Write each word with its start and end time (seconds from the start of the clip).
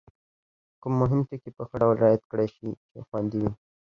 کوم 0.81 0.93
مهم 1.01 1.19
ټکي 1.27 1.49
په 1.57 1.63
ښه 1.69 1.75
ډول 1.81 1.95
رعایت 2.01 2.23
کړای 2.31 2.47
شي 2.55 2.67
چې 2.89 2.97
خوندي 3.07 3.37
وي؟ 3.43 3.51